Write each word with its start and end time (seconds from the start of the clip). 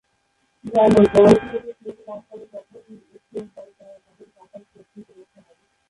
যাইহোক, 0.65 1.05
জয়ন্তী 1.13 1.45
তাদের 1.53 1.73
স্নেহ 1.79 1.97
লাভ 2.07 2.19
করে 2.29 2.45
যখন 2.53 2.81
সে 3.27 3.39
তাদের 3.55 4.27
কাকার 4.35 4.61
ক্রোধ 4.69 4.87
থেকে 4.93 5.11
রক্ষা 5.19 5.41
করে। 5.47 5.63